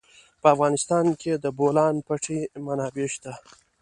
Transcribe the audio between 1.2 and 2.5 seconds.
کې د د بولان پټي